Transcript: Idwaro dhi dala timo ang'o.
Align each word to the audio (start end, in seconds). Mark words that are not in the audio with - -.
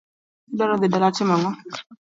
Idwaro 0.51 0.75
dhi 0.81 0.87
dala 0.91 1.09
timo 1.15 1.33
ang'o. 1.35 1.51